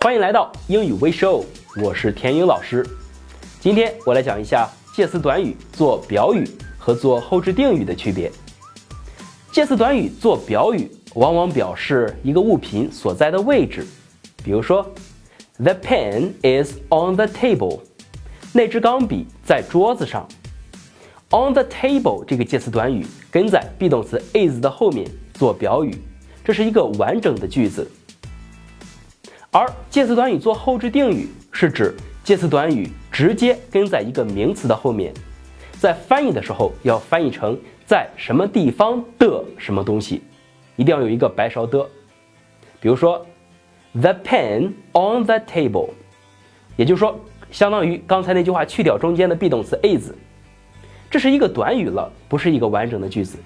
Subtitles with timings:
[0.00, 1.44] 欢迎来到英语微 show，
[1.82, 2.86] 我是田英老师。
[3.58, 6.48] 今天我来讲一下介词短语做表语
[6.78, 8.30] 和做后置定语的区别。
[9.50, 13.84] 介词短语做表语往往表示一个物品所在的位置，
[14.44, 14.88] 比如说
[15.56, 17.80] ，The pen is on the table。
[18.52, 20.28] 那支钢笔在桌子上。
[21.30, 25.92] On the table 这个介词短语跟在 be 动词 is 的后面做表语，
[26.44, 27.90] 这是一个完整的句子。
[29.50, 35.12] 而介词短语做后置定语是指介词短语直接跟在一个名词的后面，
[35.72, 40.22] 在翻译的时候要翻译成在什么地方的什么东西，
[40.76, 41.82] 一定要有一个白勺的。
[42.78, 43.24] 比如说
[43.94, 45.88] ，the pen on the table，
[46.76, 47.18] 也就是说，
[47.50, 50.12] 相当于刚才那句话去掉中间的 be 动词 is。
[51.10, 53.38] 这是一个短语了，不是一个完整的句子。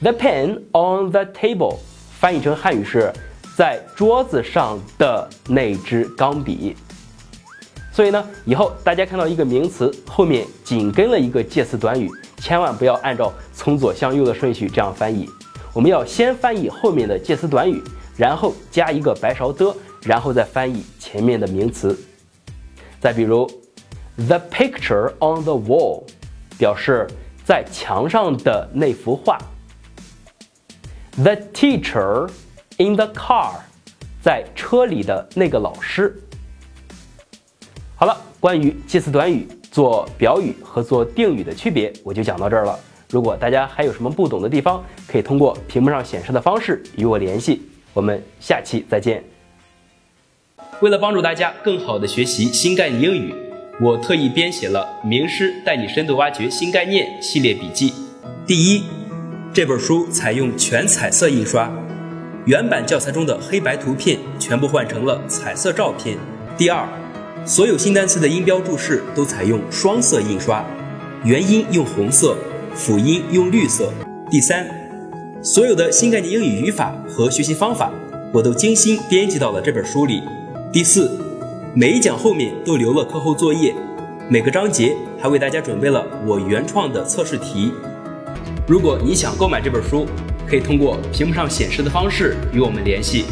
[0.00, 1.78] The pen on the table
[2.12, 3.12] 翻译成汉语是
[3.56, 6.76] 在桌子上的那支钢笔。
[7.90, 15.26] 所以呢，以后大家看到一个名词后面紧跟了一个介词短语，千万不要按照从左向右的顺序这样翻译。
[15.72, 17.82] 我们要先翻译后面的介词短语，
[18.16, 21.98] 然后加一个白勺的，然后再翻译前面的名词。
[23.00, 23.50] 再比如
[24.16, 26.02] ，The picture on the wall。
[26.58, 27.06] 表示
[27.44, 29.38] 在墙上的那幅画。
[31.16, 32.30] The teacher
[32.78, 33.52] in the car，
[34.22, 36.14] 在车里的那个老师。
[37.96, 42.78] 好了，关于介词短语做表语和做定语的区别，我就讲到这儿了。
[43.10, 47.62] 如果大家还有什么不懂的地方，可以通过屏幕上显示的方式与我联系。
[47.92, 49.24] 我们下期再见。
[50.80, 53.34] 为了帮助大家更好的学习新概念英语。
[53.78, 57.92] 我特意编写了《名师带你深度挖掘新概念》系列笔记。
[58.46, 58.84] 第一，
[59.52, 61.70] 这本书采用全彩色印刷，
[62.46, 66.16] 原版教材中的黑白图片全部换成了彩色照片。
[66.56, 66.88] 第二，
[67.44, 70.64] 所有新单词的音标注释都采用双色印刷，
[71.24, 72.36] 元音用红色，
[72.72, 73.92] 辅音用绿色。
[74.30, 74.64] 第三，
[75.42, 77.90] 所有的新概念英语语法和学习方法，
[78.32, 80.22] 我都精心编辑到了这本书里。
[80.72, 81.10] 第四。
[81.74, 83.74] 每一讲后面都留了课后作业，
[84.30, 87.70] 每个章节还为大家准备了我原创的测试题。
[88.66, 90.06] 如果你想购买这本书，
[90.48, 93.24] 可以通过屏幕上显示的方式与我们联系。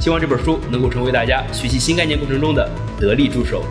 [0.00, 3.64] 希望这本书能够成为大家学习新概念过程中的得力助手。